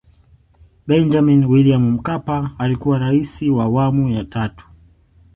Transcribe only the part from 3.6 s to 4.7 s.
awamu ya tatu